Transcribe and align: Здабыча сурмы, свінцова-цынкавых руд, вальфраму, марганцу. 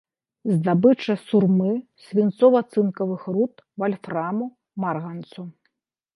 Здабыча 0.53 1.15
сурмы, 1.25 1.73
свінцова-цынкавых 2.05 3.21
руд, 3.37 3.53
вальфраму, 3.85 4.45
марганцу. 4.87 5.41